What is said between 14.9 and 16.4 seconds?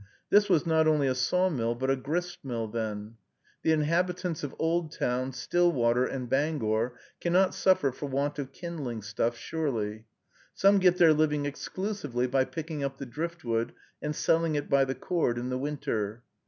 cord in the winter.